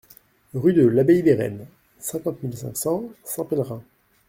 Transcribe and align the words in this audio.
Rue 0.55 0.73
de 0.73 0.83
l'Abbaye 0.87 1.21
des 1.21 1.35
Reines, 1.35 1.67
cinquante 1.99 2.41
mille 2.41 2.57
cinq 2.57 2.75
cents 2.75 3.03
Saint-Pellerin 3.23 3.83